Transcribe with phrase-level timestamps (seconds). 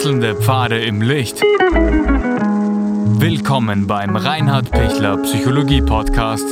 [0.00, 1.42] Wechselnde Pfade im Licht.
[3.20, 6.46] Willkommen beim Reinhard Pichler Psychologie Podcast.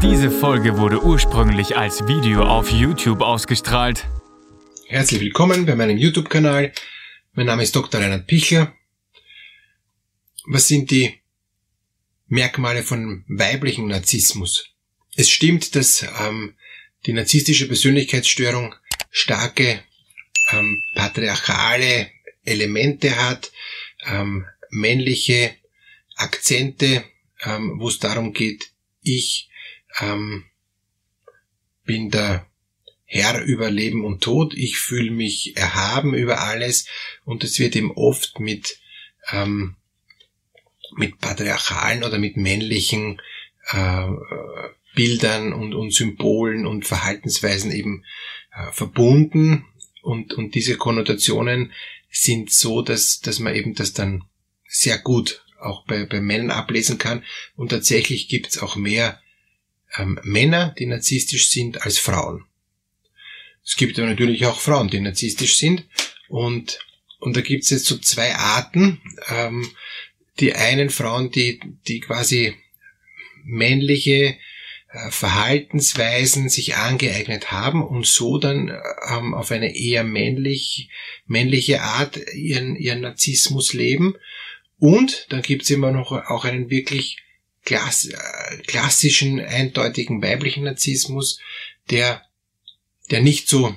[0.00, 4.06] Diese Folge wurde ursprünglich als Video auf YouTube ausgestrahlt.
[4.86, 6.72] Herzlich willkommen bei meinem YouTube-Kanal.
[7.32, 8.00] Mein Name ist Dr.
[8.00, 8.72] Reinhard Pichler.
[10.46, 11.14] Was sind die
[12.28, 14.64] Merkmale von weiblichen Narzissmus?
[15.16, 16.54] Es stimmt, dass ähm,
[17.04, 18.76] die narzisstische Persönlichkeitsstörung
[19.10, 19.82] starke
[20.52, 22.10] ähm, patriarchale
[22.44, 23.52] Elemente hat,
[24.06, 25.54] ähm, männliche
[26.16, 27.04] Akzente,
[27.42, 28.70] ähm, wo es darum geht,
[29.02, 29.48] ich
[30.00, 30.44] ähm,
[31.84, 32.46] bin der
[33.04, 36.86] Herr über Leben und Tod, ich fühle mich erhaben über alles
[37.24, 38.78] und es wird eben oft mit,
[39.30, 39.76] ähm,
[40.96, 43.20] mit patriarchalen oder mit männlichen
[43.70, 44.06] äh,
[44.94, 48.04] Bildern und, und Symbolen und Verhaltensweisen eben
[48.52, 49.64] äh, verbunden
[50.02, 51.72] und, und diese Konnotationen
[52.10, 54.24] sind so, dass, dass man eben das dann
[54.66, 57.24] sehr gut auch bei, bei Männern ablesen kann
[57.56, 59.20] und tatsächlich gibt es auch mehr
[59.96, 62.44] ähm, Männer, die narzisstisch sind, als Frauen.
[63.64, 65.84] Es gibt aber natürlich auch Frauen, die narzisstisch sind
[66.28, 66.78] und,
[67.18, 69.00] und da gibt es jetzt so zwei Arten.
[69.28, 69.68] Ähm,
[70.40, 72.54] die einen Frauen, die, die quasi
[73.44, 74.36] männliche
[75.10, 78.68] Verhaltensweisen sich angeeignet haben und so dann
[79.10, 80.88] ähm, auf eine eher männlich,
[81.26, 84.14] männliche Art ihren, ihren Narzissmus leben.
[84.78, 87.18] Und dann gibt's immer noch auch einen wirklich
[87.64, 91.38] klass, äh, klassischen, eindeutigen weiblichen Narzissmus,
[91.90, 92.22] der,
[93.10, 93.76] der nicht so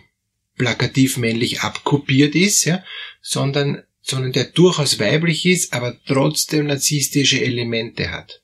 [0.57, 2.85] plakativ männlich abkopiert ist, ja,
[3.21, 8.40] sondern, sondern der durchaus weiblich ist, aber trotzdem narzisstische Elemente hat.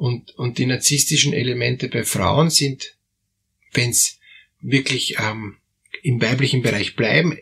[0.00, 2.96] Und, und die narzisstischen Elemente bei Frauen sind,
[3.74, 4.18] wenn es
[4.62, 5.58] wirklich ähm,
[6.02, 7.36] im weiblichen Bereich bleiben,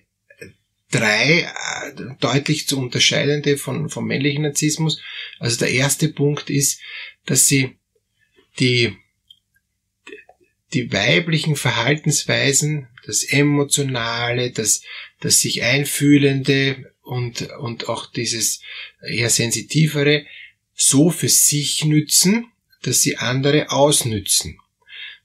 [0.91, 5.01] drei äh, deutlich zu unterscheidende von, vom männlichen Narzissmus.
[5.39, 6.81] Also der erste Punkt ist,
[7.27, 7.79] dass sie
[8.59, 8.97] die,
[10.73, 14.83] die weiblichen Verhaltensweisen, das Emotionale, das,
[15.21, 18.63] das sich Einfühlende und, und auch dieses
[19.01, 20.27] eher sensitivere
[20.79, 22.47] so für sich nützen,
[22.83, 24.59] dass sie andere ausnützen,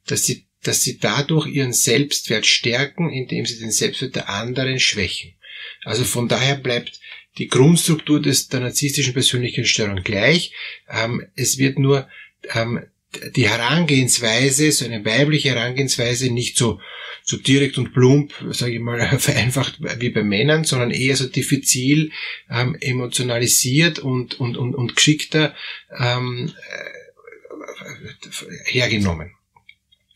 [0.07, 5.35] dass sie, dass sie dadurch ihren Selbstwert stärken, indem sie den Selbstwert der anderen schwächen.
[5.83, 6.99] Also von daher bleibt
[7.37, 10.53] die Grundstruktur des, der narzisstischen Persönlichkeitsstörung gleich.
[10.89, 12.09] Ähm, es wird nur
[12.53, 12.85] ähm,
[13.35, 16.79] die Herangehensweise, so eine weibliche Herangehensweise, nicht so,
[17.23, 22.11] so direkt und plump, sage ich mal, vereinfacht wie bei Männern, sondern eher so diffizil,
[22.49, 25.55] ähm, emotionalisiert und, und, und, und geschickter
[25.97, 29.31] ähm, äh, hergenommen.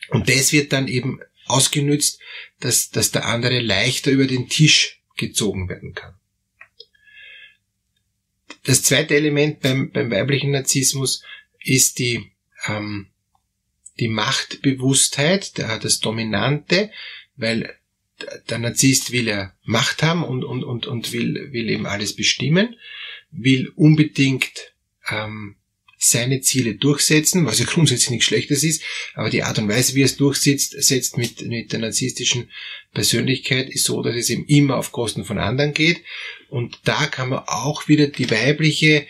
[0.09, 2.19] Und das wird dann eben ausgenützt,
[2.59, 6.15] dass, dass der andere leichter über den Tisch gezogen werden kann.
[8.63, 11.23] Das zweite Element beim, beim weiblichen Narzissmus
[11.63, 12.31] ist die
[12.67, 13.07] ähm,
[13.99, 16.91] die Machtbewusstheit, das Dominante,
[17.35, 17.73] weil
[18.49, 22.75] der Narzisst will er Macht haben und, und, und, und will, will eben alles bestimmen,
[23.31, 24.73] will unbedingt
[25.09, 25.55] ähm,
[25.99, 28.83] seine Ziele durchsetzen, was ja grundsätzlich nichts Schlechtes ist,
[29.15, 32.51] aber die Art und Weise, wie er es durchsetzt, setzt mit, mit der narzisstischen
[32.93, 36.03] Persönlichkeit, ist so, dass es eben immer auf Kosten von anderen geht.
[36.49, 39.07] Und da kann man auch wieder die weibliche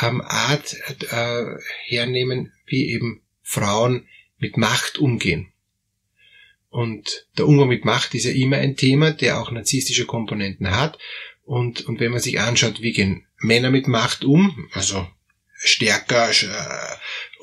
[0.00, 0.76] ähm, Art
[1.10, 1.44] äh,
[1.86, 4.06] hernehmen, wie eben Frauen
[4.38, 5.52] mit Macht umgehen.
[6.68, 10.98] Und der Umgang mit Macht ist ja immer ein Thema, der auch narzisstische Komponenten hat.
[11.44, 15.06] Und, und wenn man sich anschaut, wie gehen Männer mit Macht um, also
[15.54, 16.96] stärker äh,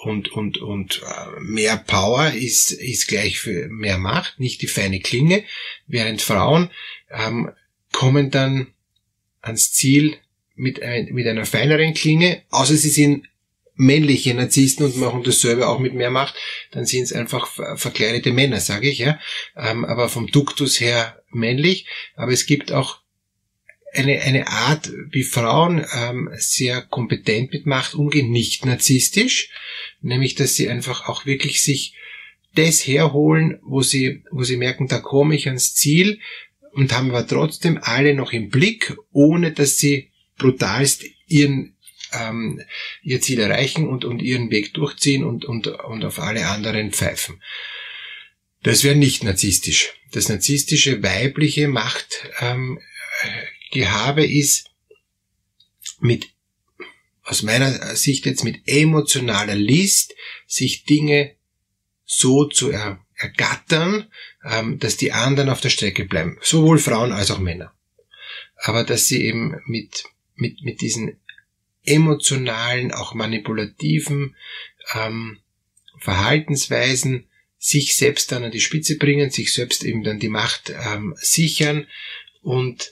[0.04, 5.00] und, und, und äh, mehr Power ist, ist gleich für mehr Macht, nicht die feine
[5.00, 5.44] Klinge,
[5.88, 6.70] während Frauen
[7.10, 7.52] ähm,
[7.92, 8.74] kommen dann
[9.42, 10.18] ans Ziel
[10.56, 13.28] mit, ein, mit einer feineren Klinge, außer sie sind
[13.76, 16.36] männliche Narzissten und machen dasselbe auch mit mehr Macht,
[16.72, 17.48] dann sind es einfach
[17.78, 19.20] verkleidete Männer, sage ich, ja.
[19.56, 21.88] Ähm, aber vom Duktus her männlich.
[22.16, 23.00] Aber es gibt auch
[23.94, 29.50] eine, eine Art, wie Frauen ähm, sehr kompetent mit Macht umgehen, nicht narzisstisch,
[30.02, 31.96] nämlich dass sie einfach auch wirklich sich
[32.56, 36.20] das herholen, wo sie, wo sie merken, da komme ich ans Ziel
[36.74, 41.76] und haben aber trotzdem alle noch im Blick, ohne dass sie brutalst ihren
[42.14, 42.62] ähm,
[43.02, 47.42] ihr Ziel erreichen und, und ihren Weg durchziehen und, und, und auf alle anderen pfeifen.
[48.64, 49.94] Das wäre nicht narzisstisch.
[50.12, 52.80] Das narzisstische weibliche Machtgehabe
[54.24, 54.70] ähm, ist
[56.00, 56.30] mit
[57.24, 60.14] aus meiner Sicht jetzt mit emotionaler List,
[60.46, 61.36] sich Dinge
[62.06, 64.12] so zu er, ergattern,
[64.44, 66.38] ähm, dass die anderen auf der Strecke bleiben.
[66.42, 67.74] Sowohl Frauen als auch Männer.
[68.58, 70.04] Aber dass sie eben mit,
[70.36, 71.20] mit, mit diesen
[71.86, 74.36] emotionalen, auch manipulativen
[74.94, 75.40] ähm,
[76.00, 77.28] Verhaltensweisen
[77.58, 81.88] sich selbst dann an die Spitze bringen, sich selbst eben dann die Macht ähm, sichern
[82.42, 82.92] und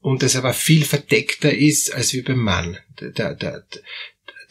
[0.00, 2.78] und das aber viel verdeckter ist als wie beim Mann.
[3.00, 3.66] Der, der,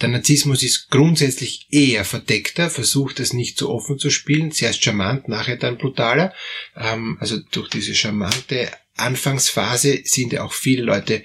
[0.01, 5.30] der Narzissmus ist grundsätzlich eher verdeckter, versucht es nicht so offen zu spielen, zuerst charmant,
[5.30, 6.33] nachher dann brutaler.
[6.75, 11.24] Ähm, also durch diese charmante Anfangsphase sind ja auch viele Leute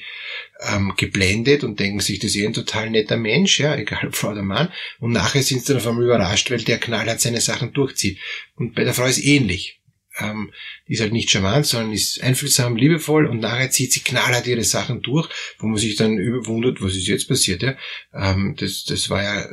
[0.61, 4.15] ähm, geblendet und denken sich, das ist eh ein total netter Mensch, ja, egal ob
[4.15, 4.73] Frau oder Mann.
[4.99, 8.19] Und nachher sind sie dann auf einmal überrascht, weil der knallhart seine Sachen durchzieht.
[8.57, 9.81] Und bei der Frau ist ähnlich
[10.21, 10.53] ähm,
[10.87, 15.03] ist halt nicht charmant, sondern ist einfühlsam, liebevoll und nachher zieht sie knallhart ihre Sachen
[15.03, 15.29] durch,
[15.59, 17.77] wo man sich dann überwundert, was ist jetzt passiert, ja.
[18.13, 19.49] Ähm, das, das war ja,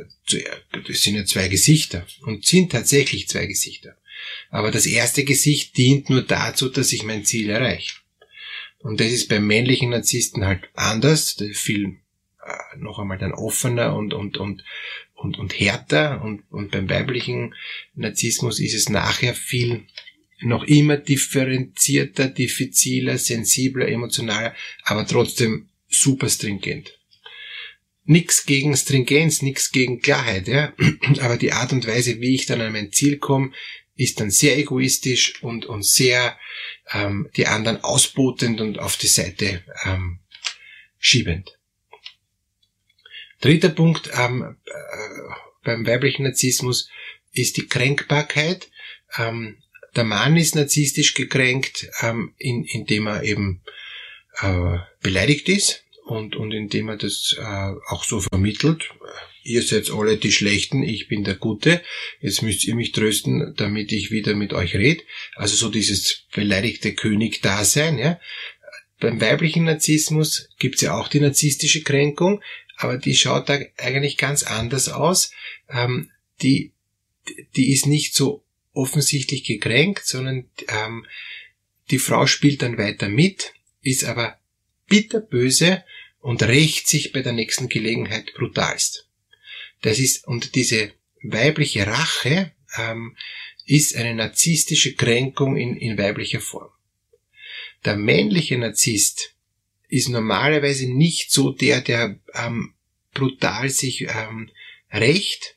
[0.86, 3.96] das sind ja zwei Gesichter und sind tatsächlich zwei Gesichter.
[4.50, 7.94] Aber das erste Gesicht dient nur dazu, dass ich mein Ziel erreiche.
[8.80, 11.96] Und das ist beim männlichen Narzissten halt anders, viel
[12.44, 14.64] äh, noch einmal dann offener und, und, und,
[15.14, 17.54] und, und härter und, und beim weiblichen
[17.94, 19.84] Narzissmus ist es nachher viel
[20.40, 24.54] noch immer differenzierter, diffiziler, sensibler, emotionaler,
[24.84, 26.97] aber trotzdem super stringent.
[28.10, 30.72] Nix gegen Stringenz, nix gegen Klarheit, ja.
[31.20, 33.52] Aber die Art und Weise, wie ich dann an mein Ziel komme,
[33.96, 36.38] ist dann sehr egoistisch und, und sehr
[36.90, 40.20] ähm, die anderen ausbotend und auf die Seite ähm,
[40.98, 41.58] schiebend.
[43.42, 44.72] Dritter Punkt ähm, äh,
[45.62, 46.88] beim weiblichen Narzissmus
[47.32, 48.70] ist die Kränkbarkeit.
[49.18, 49.58] Ähm,
[49.96, 53.60] der Mann ist narzisstisch gekränkt, ähm, in, indem er eben
[54.40, 58.88] äh, beleidigt ist und, und indem er das äh, auch so vermittelt.
[59.42, 61.82] Ihr seid alle die Schlechten, ich bin der Gute.
[62.20, 65.02] Jetzt müsst ihr mich trösten, damit ich wieder mit euch rede.
[65.36, 67.98] Also so dieses beleidigte König-Dasein.
[67.98, 68.20] Ja.
[69.00, 72.42] Beim weiblichen Narzissmus gibt's ja auch die narzisstische Kränkung,
[72.76, 75.32] aber die schaut da eigentlich ganz anders aus.
[75.68, 76.10] Ähm,
[76.42, 76.72] die,
[77.56, 81.06] die ist nicht so offensichtlich gekränkt, sondern ähm,
[81.90, 83.52] die Frau spielt dann weiter mit,
[83.82, 84.38] ist aber
[84.88, 85.84] bitterböse
[86.28, 89.08] und rächt sich bei der nächsten Gelegenheit brutalst.
[89.80, 90.92] Das ist, und diese
[91.22, 93.16] weibliche Rache ähm,
[93.64, 96.68] ist eine narzisstische Kränkung in, in weiblicher Form.
[97.86, 99.36] Der männliche Narzisst
[99.88, 102.74] ist normalerweise nicht so der, der ähm,
[103.14, 104.50] brutal sich ähm,
[104.92, 105.56] rächt,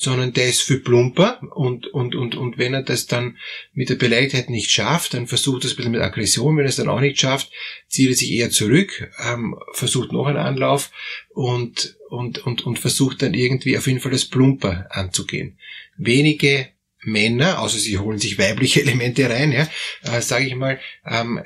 [0.00, 3.36] sondern der ist für plumper und, und, und, und wenn er das dann
[3.72, 6.68] mit der Beleidigtheit nicht schafft, dann versucht er es ein bisschen mit Aggression, wenn er
[6.68, 7.50] es dann auch nicht schafft,
[7.88, 10.92] zieht er sich eher zurück, ähm, versucht noch einen Anlauf
[11.30, 15.58] und, und, und, und versucht dann irgendwie auf jeden Fall das Plumper anzugehen.
[15.96, 16.68] Wenige
[17.02, 19.68] Männer, außer sie holen sich weibliche Elemente rein, ja,
[20.04, 21.40] äh, sage ich mal, ähm,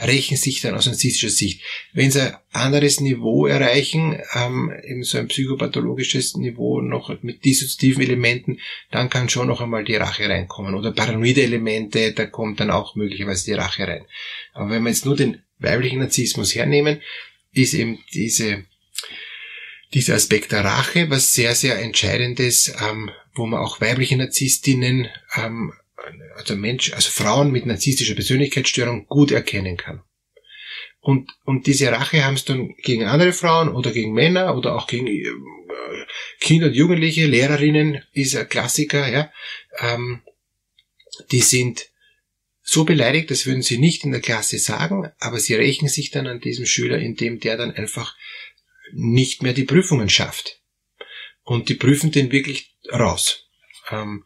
[0.00, 1.62] rächen sich dann aus narzisstischer Sicht.
[1.92, 8.02] Wenn sie ein anderes Niveau erreichen, ähm, eben so ein psychopathologisches Niveau noch mit dissoziativen
[8.02, 8.60] Elementen,
[8.90, 10.74] dann kann schon noch einmal die Rache reinkommen.
[10.74, 14.04] Oder paranoide Elemente, da kommt dann auch möglicherweise die Rache rein.
[14.52, 17.00] Aber wenn wir jetzt nur den weiblichen Narzissmus hernehmen,
[17.52, 18.64] ist eben diese,
[19.94, 25.72] dieser Aspekt der Rache was sehr, sehr entscheidendes, ähm, wo man auch weibliche Narzisstinnen ähm,
[26.36, 30.02] also Mensch, also Frauen mit narzisstischer Persönlichkeitsstörung gut erkennen kann.
[31.00, 34.86] Und, und diese Rache haben es dann gegen andere Frauen oder gegen Männer oder auch
[34.86, 35.24] gegen äh,
[36.40, 39.32] Kinder und Jugendliche, Lehrerinnen ist ein Klassiker, ja.
[39.78, 40.22] Ähm,
[41.30, 41.88] die sind
[42.62, 46.26] so beleidigt, das würden sie nicht in der Klasse sagen, aber sie rächen sich dann
[46.26, 48.14] an diesem Schüler, indem der dann einfach
[48.92, 50.60] nicht mehr die Prüfungen schafft.
[51.42, 53.48] Und die prüfen den wirklich raus.
[53.90, 54.24] Ähm,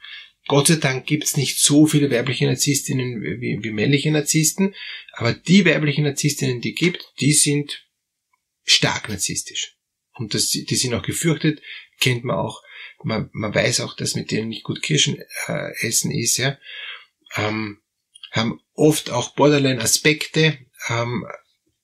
[0.48, 4.74] Gott sei Dank gibt's nicht so viele weibliche Narzisstinnen wie, wie männliche Narzissten,
[5.12, 7.86] aber die weiblichen Narzisstinnen, die gibt, die sind
[8.64, 9.76] stark narzisstisch.
[10.14, 11.62] Und das, die sind auch gefürchtet,
[12.00, 12.62] kennt man auch.
[13.04, 16.58] Man, man weiß auch, dass mit denen nicht gut Kirschen äh, essen ist, ja.
[17.36, 17.80] Ähm,
[18.30, 20.58] haben oft auch Borderline-Aspekte,
[20.88, 21.26] ähm,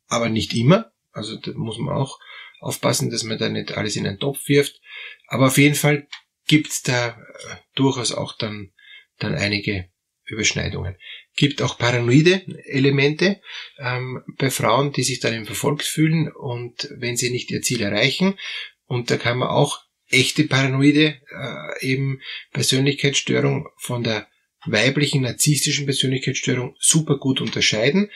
[0.07, 0.93] aber nicht immer.
[1.13, 2.19] Also da muss man auch
[2.61, 4.81] aufpassen, dass man da nicht alles in einen Topf wirft.
[5.27, 6.09] Aber auf jeden Fall
[6.47, 8.73] gibt's da äh, durchaus auch dann,
[9.19, 9.89] dann einige
[10.25, 10.97] Überschneidungen.
[11.37, 13.41] Gibt auch paranoide Elemente
[13.79, 17.83] ähm, bei Frauen, die sich dann eben verfolgt fühlen und wenn sie nicht ihr Ziel
[17.83, 18.39] erreichen.
[18.87, 19.81] Und da kann man auch
[20.11, 22.21] echte paranoide äh, eben
[22.53, 24.29] Persönlichkeitsstörung von der
[24.67, 28.11] weiblichen narzisstischen Persönlichkeitsstörung super gut unterscheiden.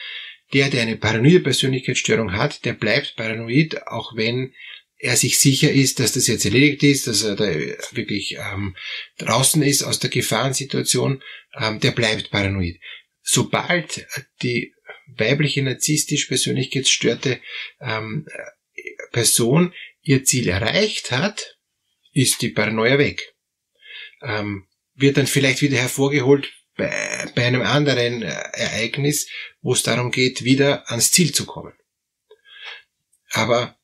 [0.53, 4.53] Der, der eine paranoide Persönlichkeitsstörung hat, der bleibt paranoid, auch wenn
[5.03, 7.45] er sich sicher ist, dass das jetzt erledigt ist, dass er da
[7.91, 8.73] wirklich ähm,
[9.17, 11.21] draußen ist aus der Gefahrensituation,
[11.59, 12.79] ähm, der bleibt paranoid.
[13.21, 14.07] Sobald
[14.41, 14.73] die
[15.07, 17.41] weibliche narzisstisch persönlichkeitsstörte
[17.81, 18.25] ähm,
[19.11, 21.57] Person ihr Ziel erreicht hat,
[22.13, 23.35] ist die Paranoia weg.
[24.21, 29.27] Ähm, wird dann vielleicht wieder hervorgeholt bei, bei einem anderen äh, Ereignis,
[29.61, 31.73] wo es darum geht, wieder ans Ziel zu kommen.
[33.31, 33.77] Aber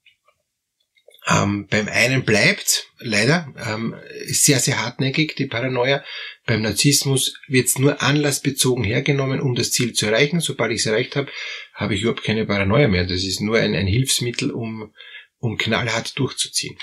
[1.29, 3.95] ähm, beim einen bleibt leider ähm,
[4.25, 6.03] sehr, sehr hartnäckig die Paranoia.
[6.45, 10.39] Beim Narzissmus wird es nur anlassbezogen hergenommen, um das Ziel zu erreichen.
[10.39, 11.31] Sobald ich es erreicht habe,
[11.73, 13.05] habe ich überhaupt keine Paranoia mehr.
[13.05, 14.93] Das ist nur ein, ein Hilfsmittel, um,
[15.37, 16.77] um knallhart durchzuziehen.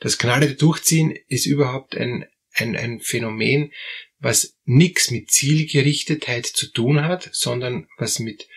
[0.00, 3.72] Das knallharte Durchziehen ist überhaupt ein, ein, ein Phänomen,
[4.18, 8.48] was nichts mit Zielgerichtetheit zu tun hat, sondern was mit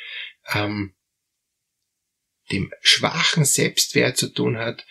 [0.54, 0.94] ähm,
[2.52, 4.86] dem schwachen Selbstwert zu tun hat,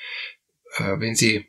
[0.76, 1.46] äh, wenn Sie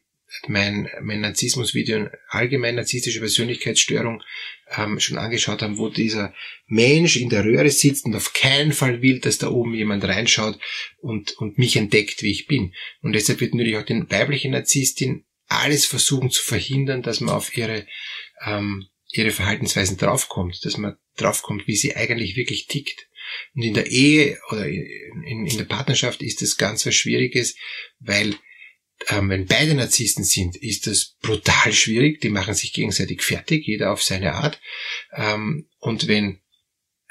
[0.47, 4.21] mein, mein Narzissmus-Video, allgemein narzisstische Persönlichkeitsstörung,
[4.75, 6.33] ähm, schon angeschaut haben, wo dieser
[6.67, 10.59] Mensch in der Röhre sitzt und auf keinen Fall will, dass da oben jemand reinschaut
[10.99, 12.73] und, und mich entdeckt, wie ich bin.
[13.01, 17.55] Und deshalb wird natürlich auch den weiblichen Narzisstin alles versuchen zu verhindern, dass man auf
[17.55, 17.87] ihre,
[18.45, 23.07] ähm, ihre Verhaltensweisen draufkommt, dass man draufkommt, wie sie eigentlich wirklich tickt.
[23.55, 27.55] Und in der Ehe oder in, in der Partnerschaft ist das ganz was Schwieriges,
[27.99, 28.35] weil
[29.09, 32.21] ähm, wenn beide Narzissten sind, ist das brutal schwierig.
[32.21, 34.59] Die machen sich gegenseitig fertig, jeder auf seine Art.
[35.15, 36.41] Ähm, und wenn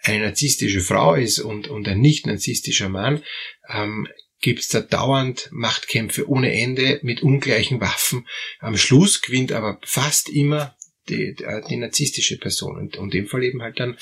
[0.03, 3.23] eine narzisstische Frau ist und, und ein nicht narzisstischer Mann,
[3.69, 4.09] ähm,
[4.41, 8.27] gibt es da dauernd Machtkämpfe ohne Ende mit ungleichen Waffen.
[8.59, 10.77] Am Schluss gewinnt aber fast immer
[11.09, 11.35] die,
[11.71, 13.97] die narzisstische Person und, und in dem Fall eben halt dann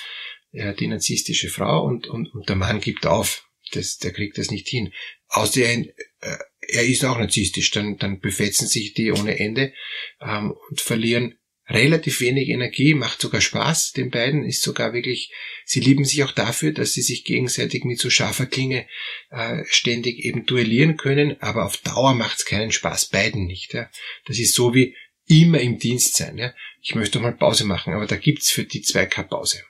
[0.54, 3.48] äh, die narzisstische Frau und, und, und der Mann gibt auf.
[3.72, 4.92] Das, der kriegt das nicht hin.
[5.28, 9.72] Außer er, äh, er ist auch narzisstisch, dann, dann befetzen sich die ohne Ende
[10.20, 15.32] ähm, und verlieren relativ wenig Energie, macht sogar Spaß den beiden, ist sogar wirklich,
[15.64, 18.86] sie lieben sich auch dafür, dass sie sich gegenseitig mit so scharfer Klinge
[19.30, 23.72] äh, ständig eben duellieren können, aber auf Dauer macht es keinen Spaß, beiden nicht.
[23.72, 23.90] Ja.
[24.26, 24.94] Das ist so wie
[25.26, 26.36] immer im Dienst sein.
[26.36, 26.54] Ja.
[26.82, 29.62] Ich möchte mal Pause machen, aber da gibt's für die zwei keine Pause.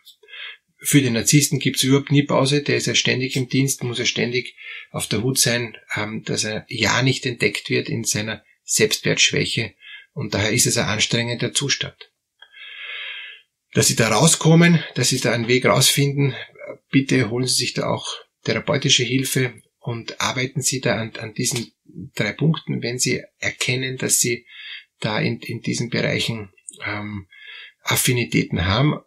[0.87, 4.05] Für den Narzissten gibt's überhaupt nie Pause, der ist ja ständig im Dienst, muss er
[4.05, 4.55] ständig
[4.91, 9.75] auf der Hut sein, ähm, dass er ja nicht entdeckt wird in seiner Selbstwertschwäche
[10.12, 12.12] und daher ist es ein anstrengender Zustand.
[13.73, 16.35] Dass Sie da rauskommen, dass Sie da einen Weg rausfinden,
[16.91, 18.07] bitte holen Sie sich da auch
[18.45, 21.73] therapeutische Hilfe und arbeiten Sie da an, an diesen
[22.14, 24.47] drei Punkten, wenn Sie erkennen, dass Sie
[25.00, 26.53] da in, in diesen Bereichen
[26.85, 27.26] ähm,
[27.81, 29.00] Affinitäten haben.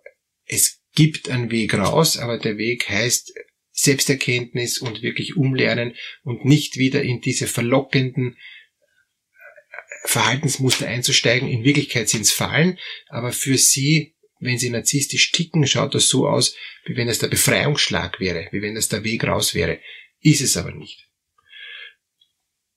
[0.45, 3.31] Es gibt einen Weg raus, aber der Weg heißt
[3.71, 11.47] Selbsterkenntnis und wirklich umlernen und nicht wieder in diese verlockenden äh, Verhaltensmuster einzusteigen.
[11.49, 16.27] In Wirklichkeit sind es Fallen, aber für sie, wenn sie narzisstisch ticken, schaut das so
[16.27, 19.79] aus, wie wenn es der Befreiungsschlag wäre, wie wenn es der Weg raus wäre.
[20.19, 21.07] Ist es aber nicht.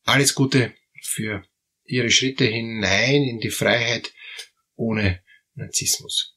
[0.03, 1.43] Alles Gute für
[1.87, 4.13] Ihre Schritte hinein in die Freiheit
[4.77, 5.23] ohne
[5.55, 6.37] Narzissmus.